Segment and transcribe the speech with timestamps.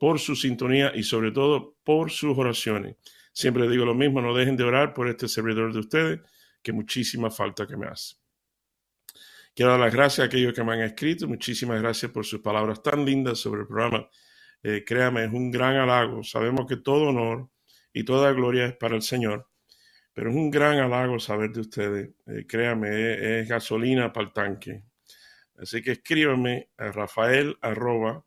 [0.00, 2.96] por su sintonía y sobre todo por sus oraciones.
[3.34, 6.20] Siempre digo lo mismo, no dejen de orar por este servidor de ustedes,
[6.62, 8.16] que muchísima falta que me hace.
[9.54, 11.28] Quiero dar las gracias a aquellos que me han escrito.
[11.28, 14.08] Muchísimas gracias por sus palabras tan lindas sobre el programa.
[14.62, 16.24] Eh, créame, es un gran halago.
[16.24, 17.50] Sabemos que todo honor
[17.92, 19.50] y toda gloria es para el Señor
[20.12, 22.10] pero es un gran halago saber de ustedes.
[22.26, 24.84] Eh, créame, es, gasolina para el tanque.
[25.58, 28.24] Así que escríbame a rafael arroba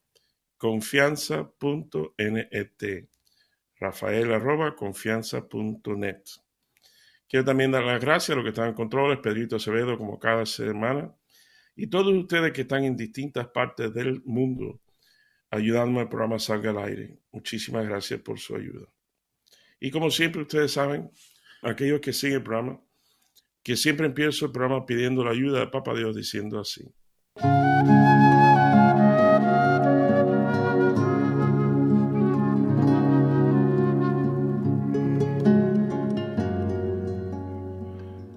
[0.64, 3.10] confianza.net.
[3.78, 6.24] Rafael arroba confianza.net.
[7.28, 10.46] Quiero también dar las gracias a los que están en controles, Pedrito Acevedo, como cada
[10.46, 11.14] semana,
[11.76, 14.80] y todos ustedes que están en distintas partes del mundo
[15.52, 17.20] ayudándome al programa Salga al Aire.
[17.34, 18.88] Muchísimas gracias por su ayuda.
[19.82, 21.12] Y como siempre ustedes saben,
[21.62, 22.80] aquellos que siguen el programa,
[23.62, 26.90] que siempre empiezo el programa pidiendo la ayuda de Papa Dios diciendo así.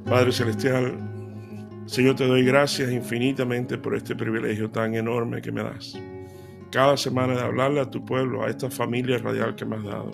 [0.09, 0.95] Padre Celestial,
[1.87, 5.99] Señor, te doy gracias infinitamente por este privilegio tan enorme que me das.
[6.71, 10.13] Cada semana de hablarle a tu pueblo, a esta familia radial que me has dado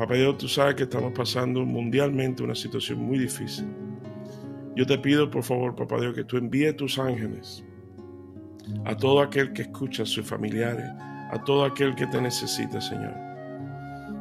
[0.00, 3.66] Papá Dios, tú sabes que estamos pasando mundialmente una situación muy difícil.
[4.74, 7.62] Yo te pido, por favor, papá Dios, que tú envíes tus ángeles
[8.86, 10.86] a todo aquel que escucha a sus familiares,
[11.30, 13.12] a todo aquel que te necesita, Señor.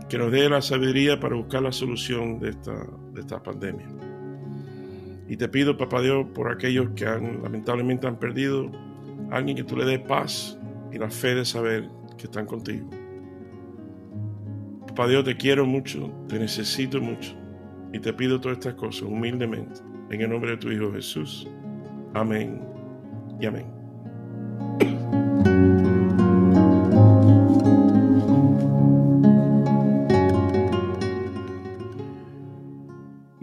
[0.09, 2.75] Que nos dé la sabiduría para buscar la solución de esta,
[3.13, 3.87] de esta pandemia.
[5.29, 8.71] Y te pido, papá Dios, por aquellos que han, lamentablemente han perdido
[9.29, 10.57] alguien que tú le des paz
[10.91, 12.89] y la fe de saber que están contigo.
[14.87, 17.35] Papá Dios, te quiero mucho, te necesito mucho
[17.93, 21.47] y te pido todas estas cosas humildemente en el nombre de tu Hijo Jesús.
[22.15, 22.59] Amén
[23.39, 25.08] y amén.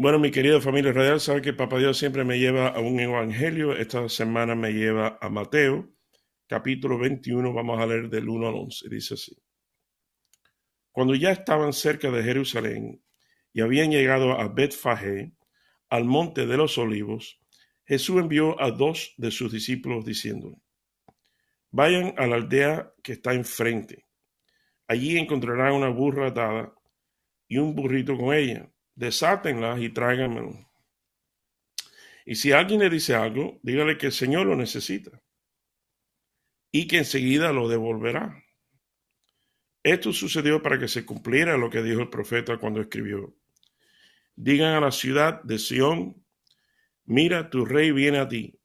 [0.06, 3.76] Bueno, mi querida familia radial, sabe que Papá Dios siempre me lleva a un evangelio.
[3.76, 5.90] Esta semana me lleva a Mateo,
[6.46, 7.52] capítulo 21.
[7.52, 8.88] Vamos a leer del 1 al 11.
[8.88, 9.36] Dice así.
[10.92, 13.02] Cuando ya estaban cerca de Jerusalén
[13.52, 15.32] y habían llegado a Betfagé,
[15.88, 17.40] al monte de los olivos,
[17.84, 20.58] Jesús envió a dos de sus discípulos diciéndole,
[21.72, 24.04] vayan a la aldea que está enfrente.
[24.86, 26.72] Allí encontrarán una burra atada
[27.48, 28.70] y un burrito con ella.
[28.96, 30.66] Desátenla y tráiganmelo.
[32.24, 35.22] Y si alguien le dice algo, dígale que el Señor lo necesita
[36.72, 38.42] y que enseguida lo devolverá.
[39.82, 43.36] Esto sucedió para que se cumpliera lo que dijo el profeta cuando escribió.
[44.34, 46.26] Digan a la ciudad de Sión,
[47.04, 48.58] mira, tu rey viene a ti,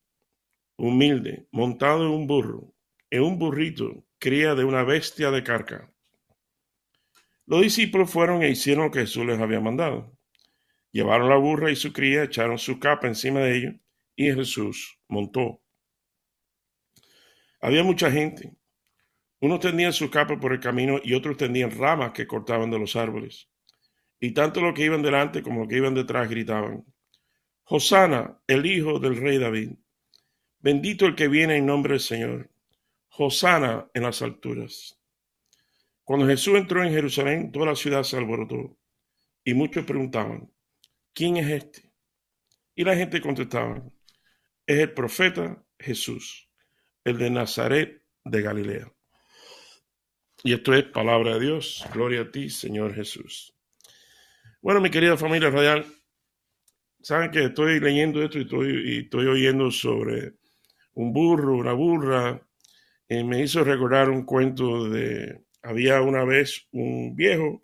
[0.78, 2.74] humilde, montado en un burro,
[3.10, 5.94] en un burrito, cría de una bestia de carca.
[7.46, 10.18] Los discípulos fueron e hicieron lo que Jesús les había mandado.
[10.92, 13.76] Llevaron la burra y su cría, echaron su capa encima de ellos
[14.16, 15.62] y Jesús montó.
[17.62, 18.56] Había mucha gente
[19.44, 22.96] unos tendían su capa por el camino y otros tendían ramas que cortaban de los
[22.96, 23.50] árboles.
[24.20, 26.86] Y tanto los que iban delante como los que iban detrás gritaban,
[27.64, 29.72] Hosana, el hijo del rey David.
[30.60, 32.52] Bendito el que viene en nombre del Señor.
[33.18, 35.00] Hosana en las alturas.
[36.04, 38.78] Cuando Jesús entró en Jerusalén, toda la ciudad se alborotó.
[39.44, 40.52] Y muchos preguntaban,
[41.14, 41.92] ¿quién es este?
[42.76, 43.84] Y la gente contestaba,
[44.66, 46.50] es el profeta Jesús,
[47.04, 48.92] el de Nazaret de Galilea.
[50.44, 51.86] Y esto es palabra de Dios.
[51.94, 53.54] Gloria a ti, Señor Jesús.
[54.62, 55.86] Bueno, mi querida familia radial,
[57.02, 60.34] saben que estoy leyendo esto y estoy, estoy oyendo sobre
[60.94, 62.48] un burro, una burra.
[63.08, 67.64] Y me hizo recordar un cuento de, había una vez un viejo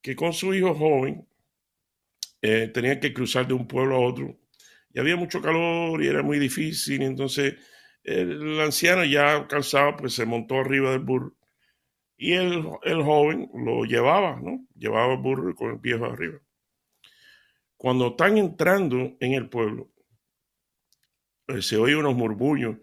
[0.00, 1.26] que con su hijo joven
[2.42, 4.38] eh, tenía que cruzar de un pueblo a otro.
[4.92, 7.02] Y había mucho calor y era muy difícil.
[7.02, 7.54] entonces
[8.02, 11.36] el anciano ya cansado, pues se montó arriba del burro
[12.16, 14.66] y el, joven lo llevaba, ¿no?
[14.74, 16.40] Llevaba el burro con el viejo arriba.
[17.76, 19.92] Cuando están entrando en el pueblo,
[21.48, 22.78] eh, se oye unos murmullos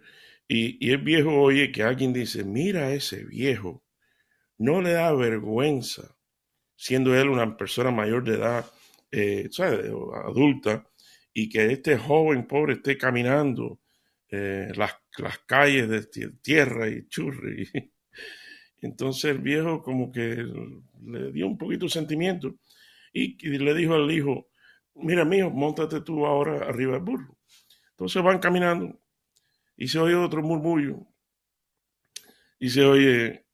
[0.47, 3.83] y, y, el viejo oye que alguien dice, mira ese viejo,
[4.57, 6.15] no le da vergüenza
[6.75, 8.65] siendo él una persona mayor de edad,
[9.13, 9.49] eh,
[10.25, 10.87] adulta,
[11.33, 13.79] y que este joven pobre esté caminando
[14.29, 17.69] eh, las, las, calles de tierra y churri.
[18.81, 20.45] Entonces el viejo como que
[21.05, 22.55] le dio un poquito de sentimiento
[23.13, 24.49] y, le dijo al hijo,
[24.95, 27.37] mira mío, montate tú ahora arriba del burro.
[27.91, 28.99] Entonces van caminando
[29.77, 31.07] y se oye otro murmullo
[32.59, 33.45] y se oye,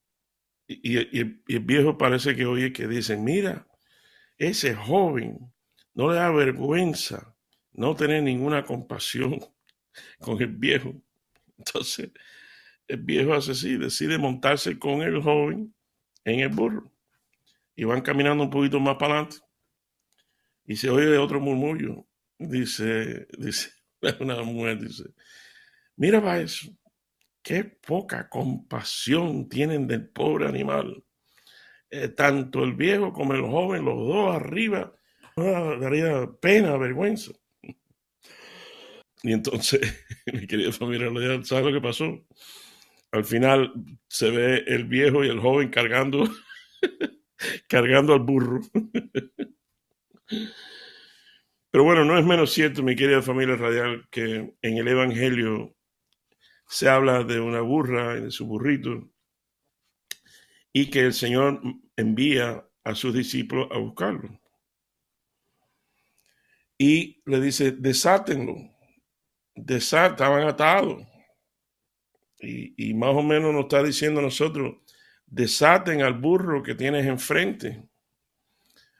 [0.67, 3.69] y, el viejo parece que oye que dicen, mira,
[4.39, 5.53] ese joven
[5.94, 7.36] no le da vergüenza
[7.74, 9.39] no tener ninguna compasión
[10.19, 10.94] con el viejo.
[11.57, 12.12] Entonces,
[12.88, 15.75] el viejo hace así, decide montarse con el joven
[16.24, 16.91] en el burro.
[17.75, 19.38] Y van caminando un poquito más para adelante.
[20.65, 22.07] Y se oye otro murmullo.
[22.38, 23.71] Dice, dice,
[24.19, 25.03] una mujer dice,
[25.95, 26.71] mira para eso,
[27.42, 31.03] qué poca compasión tienen del pobre animal.
[31.91, 34.94] Eh, tanto el viejo como el joven, los dos arriba,
[35.36, 37.31] daría pena, vergüenza.
[39.24, 39.81] Y entonces,
[40.33, 41.09] mi querida familia,
[41.44, 42.25] ¿sabes lo que pasó?
[43.12, 43.74] Al final
[44.07, 46.30] se ve el viejo y el joven cargando,
[47.68, 48.62] cargando al burro.
[51.71, 55.75] Pero bueno, no es menos cierto, mi querida familia radial, que en el Evangelio
[56.68, 59.09] se habla de una burra y de su burrito
[60.74, 61.62] y que el Señor
[61.95, 64.39] envía a sus discípulos a buscarlo.
[66.77, 68.56] Y le dice, desátenlo
[69.68, 71.06] estaban atados.
[72.42, 74.77] Y, más o menos nos está diciendo a nosotros,
[75.25, 77.83] desaten al burro que tienes enfrente.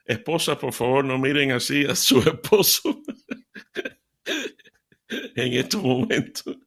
[0.06, 3.01] Esposas, por favor, no miren así a su esposo
[5.07, 6.57] en estos momentos.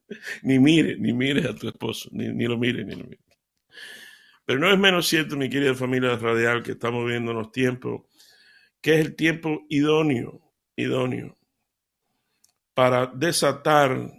[0.41, 3.22] Ni mire, ni mire a tu esposo, ni, ni lo mire, ni lo mire.
[4.45, 8.01] Pero no es menos cierto, mi querida familia radial, que estamos viendo los tiempos,
[8.81, 11.37] que es el tiempo idóneo, idóneo
[12.73, 14.11] para desatar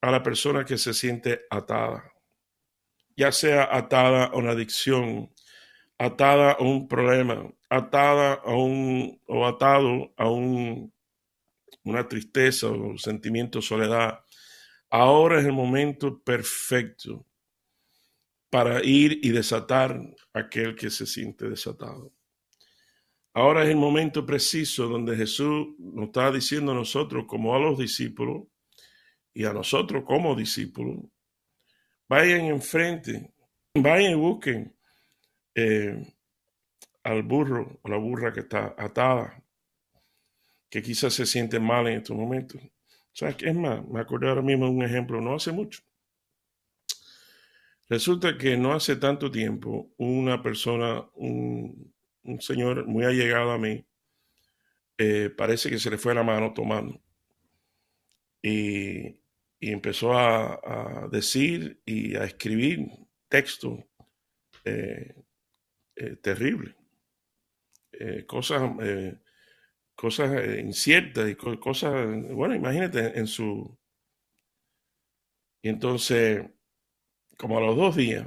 [0.00, 2.12] a la persona que se siente atada,
[3.16, 5.32] ya sea atada a una adicción,
[5.98, 10.92] atada a un problema, atada a un o atado a un,
[11.84, 14.20] una tristeza o sentimiento de soledad.
[14.88, 17.26] Ahora es el momento perfecto
[18.50, 19.98] para ir y desatar
[20.34, 22.12] aquel que se siente desatado.
[23.32, 27.78] Ahora es el momento preciso donde Jesús nos está diciendo a nosotros, como a los
[27.78, 28.48] discípulos,
[29.32, 31.04] y a nosotros como discípulos,
[32.08, 33.32] vayan enfrente,
[33.74, 34.76] vayan y busquen
[35.54, 36.12] eh,
[37.04, 39.42] al burro o la burra que está atada,
[40.68, 42.60] que quizás se siente mal en estos momentos.
[43.12, 43.86] ¿Sabes qué es más?
[43.86, 45.82] Me acordé ahora mismo de un ejemplo, no hace mucho.
[47.90, 51.92] Resulta que no hace tanto tiempo una persona, un,
[52.22, 53.84] un señor muy allegado a mí,
[54.96, 57.02] eh, parece que se le fue la mano tomando.
[58.40, 59.18] Y,
[59.60, 62.86] empezó a, decir y a escribir
[63.28, 63.80] textos
[64.64, 65.14] eh,
[65.96, 66.74] eh, terribles,
[68.26, 68.62] cosas,
[69.96, 71.92] cosas inciertas y cosas,
[72.32, 73.76] bueno, imagínate en su...
[75.62, 76.46] Y entonces,
[77.40, 78.26] como a los dos días,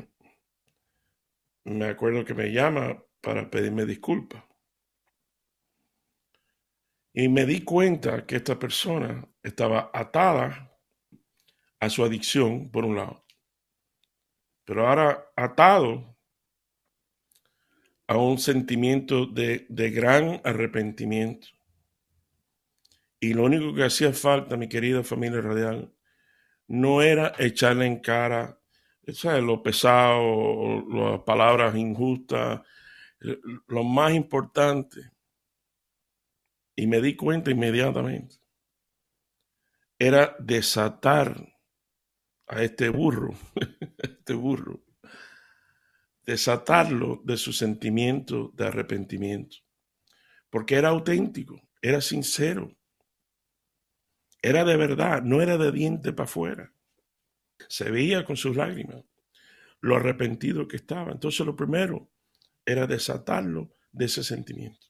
[1.65, 4.43] me acuerdo que me llama para pedirme disculpas.
[7.13, 10.75] Y me di cuenta que esta persona estaba atada
[11.79, 13.24] a su adicción, por un lado,
[14.65, 16.17] pero ahora atado
[18.08, 21.50] a un sentimiento de, de gran arrepentimiento.
[23.20, 25.93] Y lo único que hacía falta, mi querida familia radial,
[26.67, 28.60] no era echarle en cara
[29.12, 29.43] ¿sabes?
[29.43, 32.62] lo pesado, las palabras injustas,
[33.67, 35.12] lo más importante,
[36.75, 38.36] y me di cuenta inmediatamente,
[40.00, 41.53] era desatar
[42.48, 43.33] a este burro,
[43.98, 44.83] este burro,
[46.25, 49.57] desatarlo de su sentimiento de arrepentimiento,
[50.50, 52.75] porque era auténtico, era sincero,
[54.41, 56.74] era de verdad, no era de diente para afuera.
[57.67, 59.03] Se veía con sus lágrimas
[59.82, 61.12] lo arrepentido que estaba.
[61.12, 62.10] Entonces lo primero
[62.65, 64.88] era desatarlo de ese sentimiento.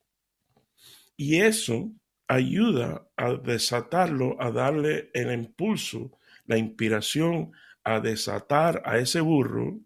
[1.17, 1.91] Y eso
[2.27, 7.51] ayuda a desatarlo, a darle el impulso, la inspiración
[7.83, 9.79] a desatar a ese burro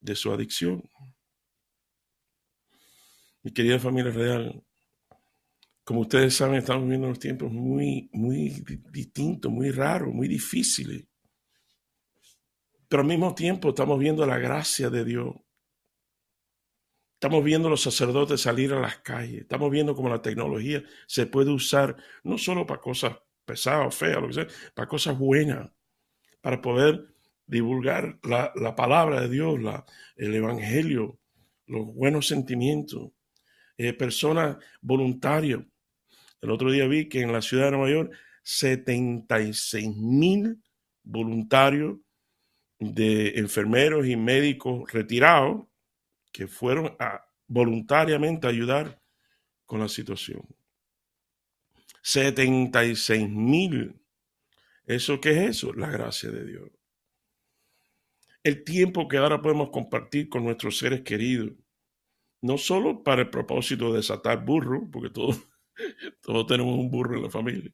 [0.00, 0.88] de su adicción.
[3.42, 4.62] Mi querida familia real,
[5.84, 11.04] como ustedes saben, estamos viviendo unos tiempos muy, muy distintos, muy raros, muy difíciles.
[12.88, 15.34] Pero al mismo tiempo estamos viendo la gracia de Dios
[17.16, 19.40] Estamos viendo a los sacerdotes salir a las calles.
[19.40, 23.16] Estamos viendo cómo la tecnología se puede usar no solo para cosas
[23.46, 25.70] pesadas, feas, lo que sea, para cosas buenas,
[26.42, 27.06] para poder
[27.46, 31.18] divulgar la, palabra de Dios, la, el evangelio,
[31.66, 33.12] los buenos sentimientos.
[33.78, 35.60] Eh, personas voluntarias.
[36.42, 38.12] El otro día vi que en la ciudad de Nueva York
[38.42, 40.62] 76 mil
[41.02, 41.96] voluntarios
[42.78, 45.66] de enfermeros y médicos retirados
[46.32, 49.00] que fueron a voluntariamente ayudar
[49.64, 50.46] con la situación.
[52.02, 54.00] 76 mil.
[54.84, 55.72] ¿Eso qué es eso?
[55.72, 56.70] La gracia de Dios.
[58.44, 61.50] El tiempo que ahora podemos compartir con nuestros seres queridos,
[62.42, 65.40] no solo para el propósito de desatar burro, porque todos,
[66.22, 67.72] todos tenemos un burro en la familia,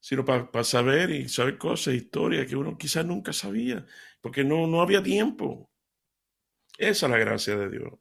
[0.00, 3.86] sino para, saber y saber cosas, historias que uno quizás nunca sabía,
[4.20, 5.70] porque no, no había tiempo.
[6.78, 7.92] Esa es la gracia de Dios.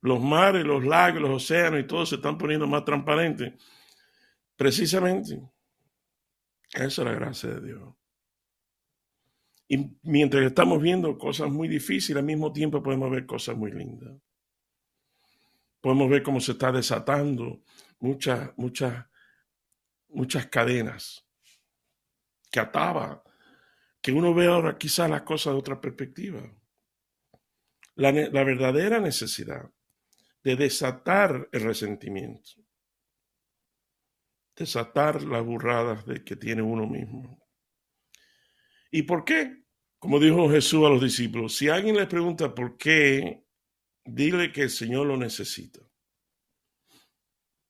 [0.00, 3.52] Los mares, los lagos, los océanos y todo se están poniendo más transparentes.
[4.56, 5.42] Precisamente,
[6.72, 7.94] esa es la gracia de Dios.
[9.68, 14.16] Y mientras estamos viendo cosas muy difíciles, al mismo tiempo podemos ver cosas muy lindas.
[15.80, 17.62] Podemos ver cómo se está desatando
[17.98, 19.06] muchas, muchas
[20.08, 21.26] muchas cadenas
[22.50, 23.22] que ataba,
[24.00, 26.40] que uno ve ahora quizás las cosas de otra perspectiva.
[27.94, 29.70] La, la verdadera necesidad
[30.44, 32.50] de desatar el resentimiento,
[34.54, 37.42] desatar las burradas de que tiene uno mismo.
[38.92, 39.64] ¿Y por qué?
[39.98, 43.44] Como dijo Jesús a los discípulos, si alguien les pregunta por qué,
[44.04, 45.80] dile que el Señor lo necesita.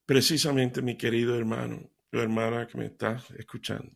[0.04, 3.92] Precisamente, mi querido hermano, hermana que me está escuchando.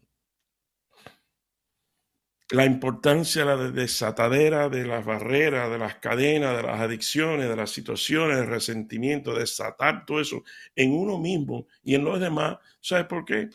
[2.51, 7.55] La importancia de la desatadera de las barreras, de las cadenas, de las adicciones, de
[7.55, 10.43] las situaciones, de resentimiento, desatar todo eso
[10.75, 12.59] en uno mismo y en los demás.
[12.81, 13.51] ¿Sabes por qué?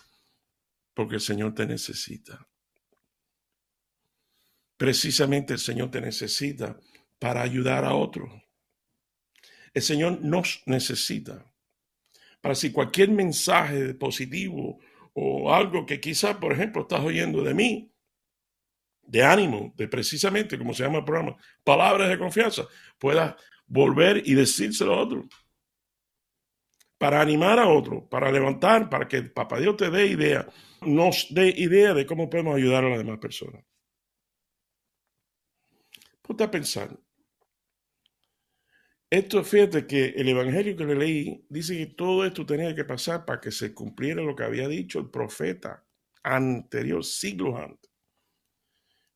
[0.94, 2.48] Porque el Señor te necesita.
[4.78, 6.80] Precisamente el Señor te necesita
[7.20, 8.32] para ayudar a otros.
[9.74, 11.46] El Señor nos necesita
[12.46, 14.80] para si cualquier mensaje positivo
[15.14, 17.92] o algo que quizás, por ejemplo, estás oyendo de mí,
[19.02, 22.68] de ánimo, de precisamente, como se llama el programa, palabras de confianza,
[23.00, 23.34] puedas
[23.66, 25.28] volver y decírselo a otro.
[27.00, 30.48] Para animar a otro, para levantar, para que Papá Dios te dé idea,
[30.82, 33.66] nos dé idea de cómo podemos ayudar a las demás personas.
[36.22, 36.52] Ponte a
[39.18, 43.26] esto, fíjate que el evangelio que le leí dice que todo esto tenía que pasar
[43.26, 45.84] para que se cumpliera lo que había dicho el profeta
[46.24, 47.92] anterior, siglos antes.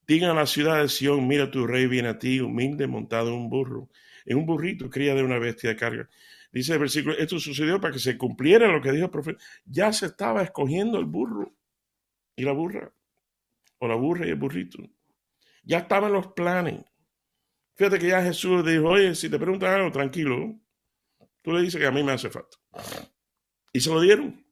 [0.07, 3.35] Digan a la ciudad de Sión, mira tu rey viene a ti, humilde, montado en
[3.35, 3.89] un burro,
[4.25, 6.09] en un burrito, cría de una bestia de carga.
[6.51, 9.39] Dice el versículo, esto sucedió para que se cumpliera lo que dijo el profeta.
[9.65, 11.53] Ya se estaba escogiendo el burro
[12.35, 12.91] y la burra,
[13.77, 14.79] o la burra y el burrito.
[15.63, 16.88] Ya estaban los planes.
[17.79, 20.59] Fíjate que ya Jesús dijo, oye, si te preguntan algo, tranquilo,
[21.41, 22.57] tú le dices que a mí me hace falta.
[23.71, 24.45] Y se lo dieron.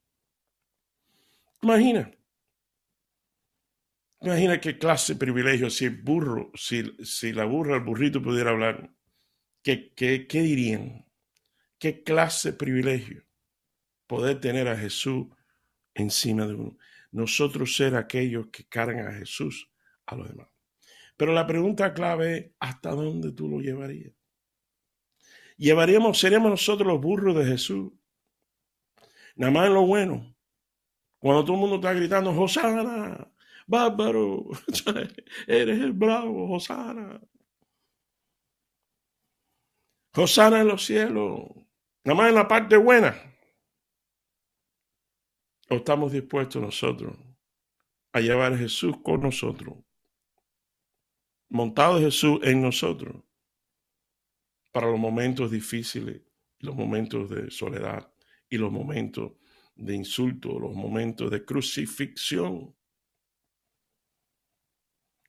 [1.62, 2.10] Imagina.
[4.22, 8.52] Imagina qué clase de privilegio si el burro, si, si la burra, el burrito pudiera
[8.52, 8.96] hablar.
[9.62, 11.06] ¿Qué, qué, qué dirían?
[11.78, 13.26] ¿Qué clase de privilegio
[14.08, 15.28] poder tener a Jesús
[15.94, 16.78] encima de uno?
[17.12, 19.70] Nosotros ser aquellos que cargan a Jesús
[20.06, 20.48] a los demás.
[21.18, 24.14] Pero la pregunta clave es, ¿hasta dónde tú lo llevarías?
[25.58, 27.92] Llevaríamos, seríamos nosotros los burros de Jesús.
[29.36, 30.36] Nada más en lo bueno.
[31.18, 33.32] Cuando todo el mundo está gritando, Hosana,
[33.66, 34.46] bárbaro,
[35.48, 37.20] eres el bravo, Hosana.
[40.16, 41.50] Hosana en los cielos.
[42.04, 43.16] Nada más en la parte buena.
[45.70, 47.18] ¿O estamos dispuestos nosotros
[48.14, 49.87] a llevar a Jesús con nosotros
[51.50, 53.24] montado Jesús en nosotros
[54.72, 56.22] para los momentos difíciles,
[56.60, 58.12] los momentos de soledad
[58.50, 59.34] y los momentos
[59.76, 62.76] de insulto, los momentos de crucifixión.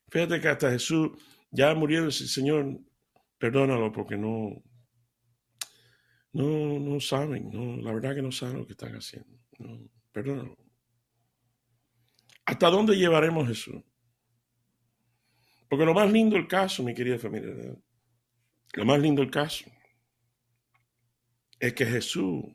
[0.09, 1.11] Fíjate que hasta Jesús
[1.51, 2.79] ya murió el Señor,
[3.37, 4.63] perdónalo porque no,
[6.33, 9.39] no, no saben, no, la verdad que no saben lo que están haciendo.
[10.11, 10.57] Perdónalo.
[12.45, 13.83] ¿Hasta dónde llevaremos Jesús?
[15.69, 17.53] Porque lo más lindo del caso, mi querida familia,
[18.73, 19.65] lo más lindo del caso
[21.59, 22.45] es que Jesús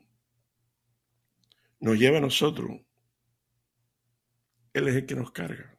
[1.79, 2.71] nos lleva a nosotros.
[4.73, 5.73] Él es el que nos carga.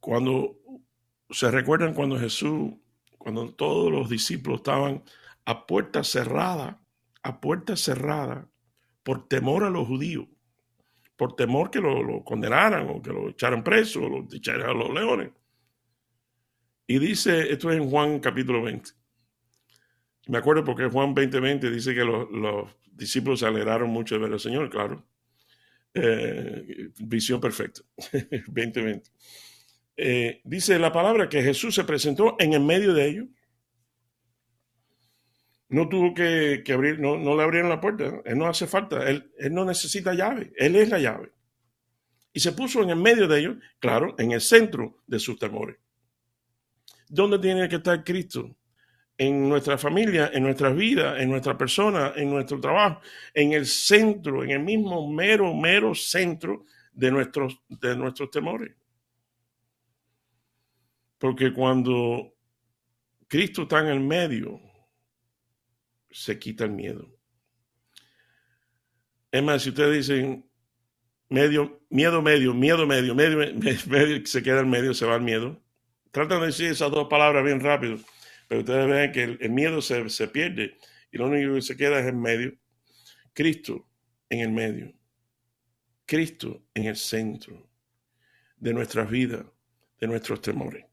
[0.00, 0.58] Cuando
[1.30, 2.72] se recuerdan cuando Jesús
[3.18, 5.02] cuando todos los discípulos estaban
[5.44, 6.80] a puerta cerrada,
[7.22, 8.48] a puerta cerrada,
[9.02, 10.26] por temor a los judíos,
[11.18, 14.94] por temor que lo, condenaran o que lo echaran preso o lo echaran a los
[14.94, 15.30] leones.
[16.86, 18.92] Y dice, esto es en Juan capítulo 20.
[20.28, 24.32] Me acuerdo porque Juan 20:20 20 dice que los, discípulos se alegraron mucho de ver
[24.32, 25.04] al Señor, claro.
[25.92, 29.10] Eh, visión perfecta, 20:20.
[29.96, 33.26] Eh, dice la palabra que Jesús se presentó en el medio de ellos.
[35.70, 38.22] No tuvo que, abrir, no, no, le abrieron la puerta.
[38.24, 41.32] Él no hace falta, él, él no necesita llave, él es la llave.
[42.32, 45.76] Y se puso en el medio de ellos, claro, en el centro de sus temores.
[47.08, 48.54] ¿Dónde tiene que estar Cristo?
[49.16, 53.00] En nuestra familia, en nuestras vidas, en nuestra persona, en nuestro trabajo,
[53.34, 58.76] en el centro, en el mismo mero, mero centro de nuestros, de nuestros temores.
[61.18, 62.34] Porque cuando
[63.26, 64.60] Cristo está en el medio,
[66.10, 67.14] se quita el miedo.
[69.30, 70.48] Es más, si ustedes dicen
[71.28, 73.38] medio, miedo, medio, miedo, medio, medio,
[73.88, 75.62] medio, se queda en medio, se va al miedo.
[76.10, 77.98] Tratan de decir esas dos palabras bien rápido,
[78.48, 80.78] pero ustedes ven que el, miedo se, se, pierde
[81.12, 82.54] y lo único que se queda es en medio.
[83.34, 83.88] Cristo
[84.30, 84.94] en el medio.
[86.06, 87.70] Cristo en el centro
[88.56, 89.44] de nuestras vidas,
[90.00, 90.87] de nuestros temores.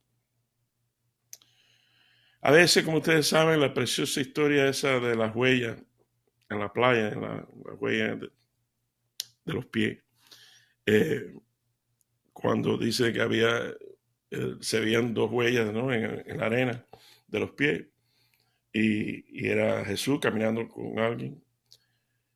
[2.46, 5.82] A veces, como ustedes saben, la preciosa historia esa de las huellas
[6.48, 7.48] en la playa, en la,
[7.80, 8.32] huellas de,
[9.52, 9.98] los pies,
[10.86, 11.34] eh,
[12.34, 13.74] cuando dice que había
[14.30, 16.86] eh, se veían dos huellas en, la arena
[17.26, 17.88] de los pies
[18.72, 21.44] y, era Jesús caminando con alguien.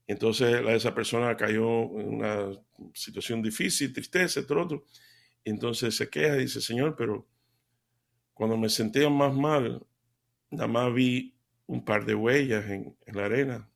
[0.08, 2.60] Entonces esa persona cayó en una
[2.96, 4.86] situación difícil, tristeza, todo otro.
[5.46, 7.28] Entonces se queja y dice, Señor, pero
[8.34, 9.86] cuando me sentía más mal,
[10.52, 11.36] nada más vi
[11.68, 13.70] un par de huellas en, la arena.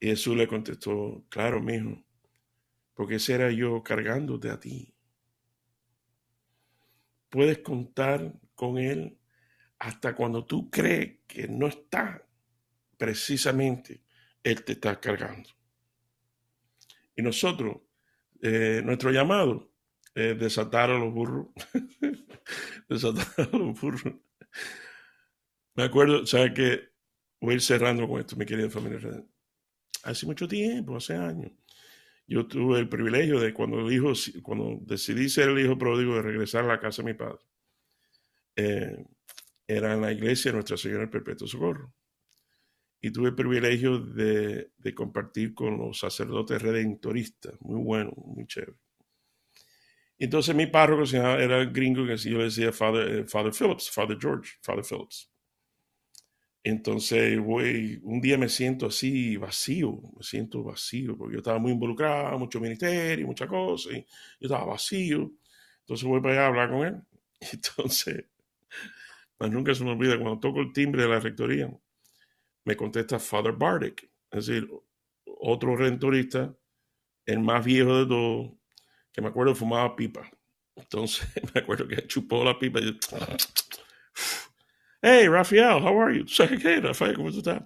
[0.00, 2.04] Y Jesús le contestó, claro, mijo,
[2.94, 4.96] porque ese era yo cargándote a ti
[7.36, 9.18] puedes contar con Él
[9.78, 12.26] hasta cuando tú crees que no está,
[12.96, 14.02] precisamente
[14.42, 15.50] Él te está cargando.
[17.14, 17.76] Y nosotros,
[18.40, 19.70] eh, nuestro llamado
[20.14, 21.48] es desatar a los burros,
[22.88, 24.14] desatar a los burros.
[25.76, 26.96] Me acuerdo, ¿sabes que
[27.40, 29.24] Voy a ir cerrando con esto, mi querida familia.
[30.04, 31.52] Hace mucho tiempo, hace años,
[32.26, 34.12] yo tuve el privilegio de cuando, hijo,
[34.42, 37.44] cuando decidí ser el hijo pródigo de regresar a la casa de mi padre.
[38.56, 39.04] Eh,
[39.68, 41.92] era en la iglesia de Nuestra Señora del Perpetuo Socorro.
[43.00, 48.78] Y tuve el privilegio de, compartir con los sacerdotes redentoristas, muy bueno, muy chévere.
[50.18, 54.54] Entonces mi párroco era el gringo que yo le decía eh, Father Phillips, Father George,
[54.62, 55.30] Father Phillips.
[56.68, 61.70] Entonces, güey, un día me siento así vacío, me siento vacío, porque yo estaba muy
[61.70, 64.06] involucrado, mucho ministerio, muchas cosas, y yo
[64.48, 65.30] estaba vacío.
[65.82, 67.02] Entonces voy para allá a hablar con él.
[67.52, 68.24] Entonces,
[69.38, 71.70] más nunca se me olvida, cuando toco el timbre de la rectoría,
[72.64, 74.68] me contesta Father Bardick, es decir,
[75.24, 76.52] otro rentorista,
[77.26, 78.52] el más viejo de todos,
[79.12, 80.28] que me acuerdo fumaba pipa.
[80.74, 82.92] Entonces, me acuerdo que chupó la pipa y yo,
[85.06, 86.24] Hey, Rafael, how are you?
[86.24, 87.14] ¿qué, Rafael?
[87.14, 87.62] ¿Cómo estás?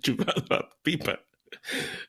[0.00, 1.18] Chupando la pipa.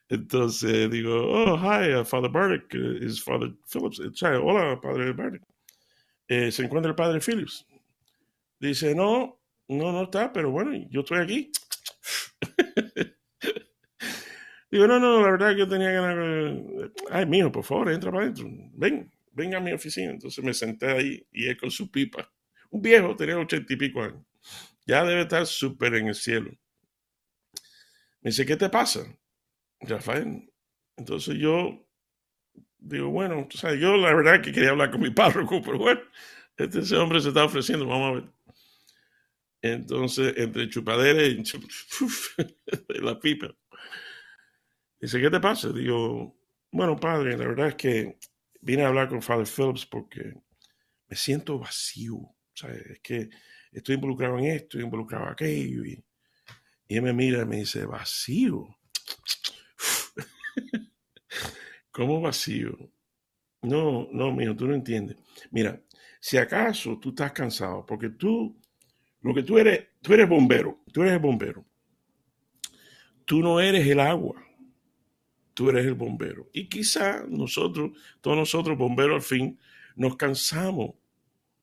[0.10, 4.00] Entonces digo, oh, hi, uh, Father Bardick uh, is Father Phillips.
[4.22, 5.42] Hola, Padre Bardick.
[6.28, 7.66] Eh, ¿Se encuentra el Padre Phillips?
[8.60, 11.52] Dice, no, no, no está, pero bueno, yo estoy aquí.
[14.70, 16.62] Digo, no, no, la verdad que yo tenía ganas.
[17.10, 18.48] Ay, mijo, por favor, entra para adentro.
[18.76, 20.12] Ven, ven a mi oficina.
[20.12, 22.32] Entonces me senté ahí y él con su pipa.
[22.70, 24.24] Un viejo, tenía ochenta y pico años.
[24.86, 26.52] Ya debe estar súper en el cielo.
[28.22, 29.06] Me dice, ¿qué te pasa,
[29.82, 30.52] Rafael?
[30.98, 31.88] Entonces yo
[32.78, 36.02] digo, bueno, yo la verdad que quería hablar con mi párroco, pero bueno,
[36.58, 38.34] este, ese hombre se está ofreciendo, vamos a ver.
[39.62, 41.44] Entonces, entre chupadera y
[43.02, 43.54] la pipa.
[45.00, 45.70] Dice, ¿qué te pasa?
[45.70, 46.38] Digo,
[46.72, 48.18] bueno, padre, la verdad es que
[48.62, 50.34] vine a hablar con Father Phillips porque
[51.08, 52.36] me siento vacío
[52.68, 53.30] es que
[53.72, 55.86] estoy involucrado en esto, estoy involucrado en aquello.
[55.86, 56.04] Y,
[56.88, 58.68] él me mira y me dice, vacío.
[61.92, 62.76] ¿Cómo vacío?
[63.62, 65.18] No, no, mijo, tú no entiendes.
[65.52, 65.80] Mira,
[66.20, 68.60] si acaso tú estás cansado, porque tú,
[69.22, 71.66] lo que tú eres, tú eres bombero, tú eres el bombero.
[73.26, 74.44] Tú no eres el agua,
[75.54, 76.50] tú eres el bombero.
[76.52, 77.92] Y quizá nosotros,
[78.22, 79.60] todos nosotros bomberos al fin,
[79.96, 80.96] nos cansamos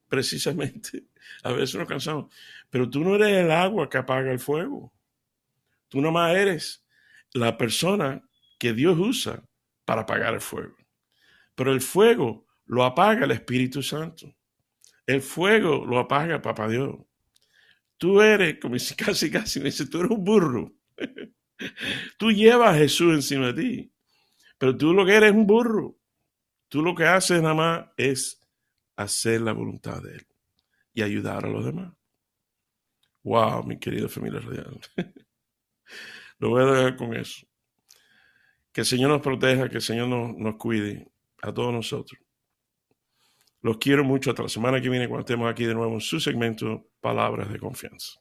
[0.09, 1.05] precisamente,
[1.43, 2.33] a veces nos cansamos,
[2.71, 4.93] pero tú no eres el agua que apaga el fuego.
[5.89, 6.85] Tú nomás eres
[7.33, 8.23] la persona
[8.59, 9.43] que Dios usa
[9.85, 10.77] para apagar el fuego.
[11.55, 14.35] Pero el fuego lo apaga el Espíritu Santo.
[15.07, 16.97] El fuego lo apaga Papá Dios.
[17.97, 20.73] Tú eres, como si casi, casi me dice, tú eres un burro.
[22.19, 23.93] tú llevas a Jesús encima de ti.
[24.59, 25.99] Pero tú lo que eres es un burro.
[26.69, 28.41] Tú lo que haces nada más es
[28.97, 30.27] hacer la voluntad de Él
[30.93, 31.93] y ayudar a los demás.
[33.23, 34.81] Wow, mi querida familia radial.
[36.39, 37.47] lo voy a dejar con eso.
[38.73, 41.11] Que el Señor nos proteja, que el Señor nos, nos cuide
[41.43, 42.21] a todos nosotros.
[43.63, 44.31] Los quiero mucho.
[44.31, 47.59] Hasta la semana que viene, cuando estemos aquí de nuevo en su segmento Palabras de
[47.59, 48.21] Confianza.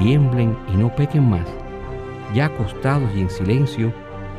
[0.00, 1.46] Tiemblen y no pequen más.
[2.34, 3.92] Ya acostados y en silencio,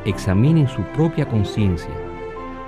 [0.04, 1.94] examinen su propia conciencia.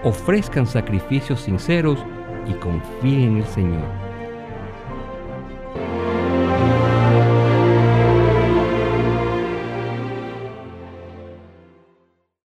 [0.04, 1.98] Ofrezcan sacrificios sinceros
[2.46, 4.03] y confíen en el Señor